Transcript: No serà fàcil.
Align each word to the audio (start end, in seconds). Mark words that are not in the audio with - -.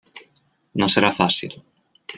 No 0.83 0.89
serà 0.95 1.15
fàcil. 1.21 1.57